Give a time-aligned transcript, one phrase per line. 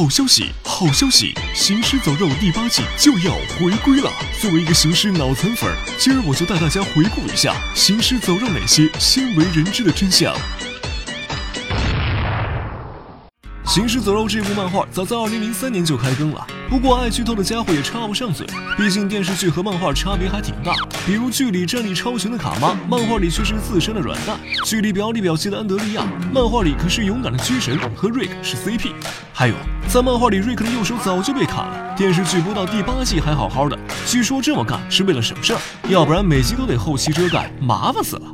[0.00, 1.34] 好消息，好消息！
[1.54, 4.10] 《行尸走肉》第八季就要回归了。
[4.40, 10.34] 作为一个行尸脑残粉，今儿我就带大家回顾一下《行尸走肉》哪些鲜为人知的真相。
[13.72, 18.44] 《行尸走肉》这部漫画早在二零零三年就开更了，不过爱剧透的家伙也插不上嘴，
[18.76, 20.74] 毕竟电视剧和漫画差别还挺大。
[21.06, 24.36] 比如剧里战力超群的卡妈，漫画里却是自身的软蛋；
[24.66, 26.02] 剧里表里表气的安德利亚，
[26.34, 28.90] 漫画里可是勇敢的狙神，和瑞克是 CP。
[29.32, 29.54] 还有，
[29.86, 38.29] 在漫画里瑞克的右手早就被砍了，电视剧播到第八季还好好的，据说这么干是为了省事儿，要不然每集都得后期遮盖，麻烦死了。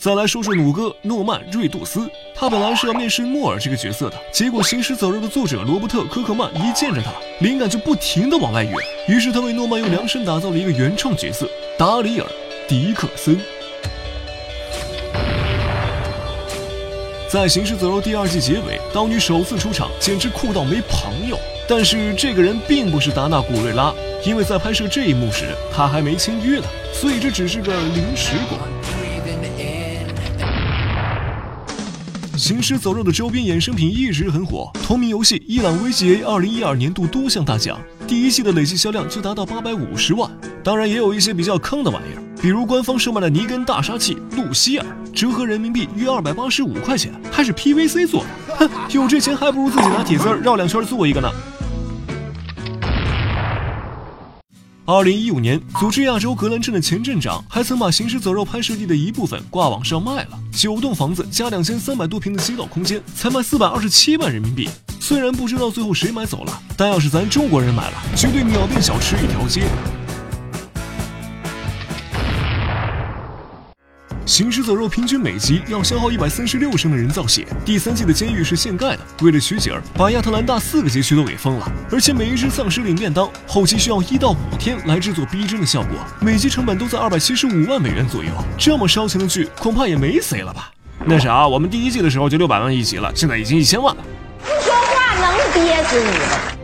[0.00, 8.72] 再来说说弩哥诺曼瑞杜斯，他本来是要面试莫尔这个角色的，结果《行尸走肉》的作者罗伯特·科克曼一见着他，灵感就不停的往外涌，
[9.06, 11.46] 于是他为诺曼用量身打造了一个原创角色
[11.76, 12.26] 达里尔·
[12.66, 13.38] 迪克森。
[17.28, 21.38] 在《行尸走肉》第二季结尾，刀女首次出场，简直酷到没朋友。
[21.68, 23.92] 但是这个人并不是达纳·古瑞拉，
[24.24, 28.58] 因为在拍摄这一幕时，他还没签约呢，所以这只是个临时工。
[32.40, 40.30] 《行尸走肉》的周边衍生品一直很火，同名游戏《伊朗 VGA》二零一二年度多项大奖，第一季的累计销量就达到八百五十万。
[40.64, 48.56] 当然，也有一些比较坑的玩意儿，比如官方售卖的尼根大杀器露西尔，折合人民币约二百八十五块钱，还是 PVC 做的。
[48.66, 51.30] 哼， 有这钱还不如自己拿铁丝绕两圈做一个呢。
[54.92, 64.68] 二零一五年，组织亚洲格兰镇的前镇长还曾把《行尸走肉》拍摄地的一部分挂网上卖了，九栋房子加两千三百多平的街道空间，才卖四百二十七万人民币。
[64.98, 69.62] 虽然不知道最后谁买走了，但要是咱中国人买了，绝对秒变小吃一条街。
[74.30, 77.44] 行尸走肉平均每集要消耗一百三十六升的人造血。
[77.64, 81.72] 第三季的监狱是现盖的，为了取景儿，把亚特兰大四个街区都给封了。
[81.90, 88.30] 而且每一只丧尸领便当，后期需要一到五天来制作逼真的效果，每集成本都在二百七十五万美元左右。
[88.56, 90.70] 这么烧钱的剧，恐怕也没谁了吧？
[91.04, 94.04] 那啥，我们第一季的时候就六百万一集了，现在已经一千万了。
[94.44, 96.59] 不说话能憋死你吗？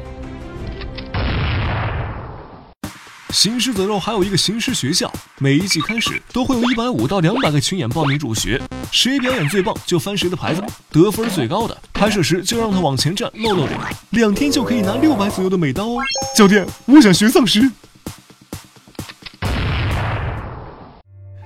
[3.31, 8.61] 行尸走肉还有一个行尸学校，每一季开始都会有一百五到两百个群演报名入学，
[8.93, 13.79] 谁表演最棒就翻谁的牌子，得分最高的拍摄时就让他往前站露露脸，
[14.11, 15.99] 两天就可以拿六百左右的美刀哦。
[16.37, 17.71] 教练，我想学丧尸。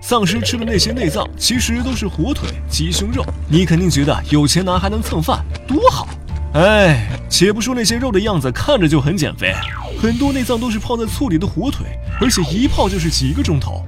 [0.03, 6.09] 丧尸吃的那些内脏其实都是火腿、鸡胸肉，你肯定觉得有钱拿还能蹭饭，多好。
[6.55, 9.55] 哎，且不说那些肉的样子看着就很减肥，
[10.01, 11.87] 很多内脏都是泡在醋里的火腿，
[12.23, 13.85] 而且一泡就是几个钟头，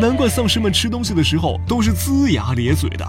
[0.00, 3.04] 难怪丧尸们吃东西的时候都是龇牙咧嘴的。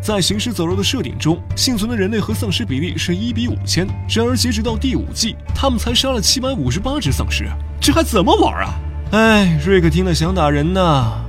[0.00, 7.48] 在行尸走肉的设定中，幸存的人类和丧尸比例是一比五千，然而截止到第五季，他们才杀了七百五十八只丧尸，
[7.80, 8.74] 这还怎么玩啊？
[9.10, 11.23] 哎，瑞克听了想打人呐。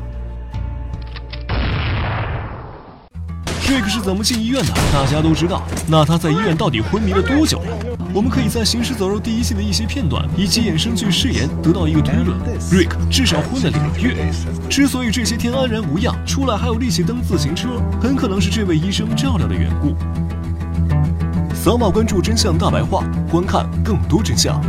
[3.68, 4.72] 瑞克是怎么进医院的？
[4.94, 5.64] 大家都知道。
[5.88, 7.72] 那他在医院到底昏迷了多久呢？
[8.14, 12.38] 我们可以在《行尸走肉》第一季的一些片段以及衍生剧誓言得到一个推论：
[12.72, 14.16] 瑞克至少昏了两个月。
[14.70, 19.96] 之所以这些天安然无恙，出来还有力气蹬自行车，很可能是这位医生照料的缘故。
[21.56, 24.62] 扫码关注真相大白话，观看更多真相。